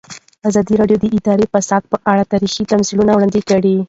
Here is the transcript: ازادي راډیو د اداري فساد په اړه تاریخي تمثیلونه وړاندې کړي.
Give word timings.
ازادي 0.49 0.73
راډیو 0.81 0.97
د 1.01 1.05
اداري 1.17 1.45
فساد 1.53 1.83
په 1.91 1.97
اړه 2.11 2.29
تاریخي 2.31 2.63
تمثیلونه 2.71 3.11
وړاندې 3.13 3.41
کړي. 3.49 3.75